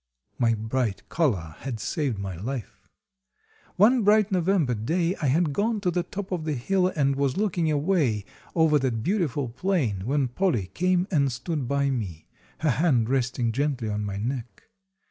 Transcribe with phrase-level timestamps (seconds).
[0.39, 2.89] My bright collar had saved my life.
[3.75, 7.37] One bright November day I had gone to the top of the hill and was
[7.37, 8.25] looking away
[8.55, 12.25] over that beautiful plain, when Polly came and stood by me,
[12.61, 14.63] her hand resting gently on my neck.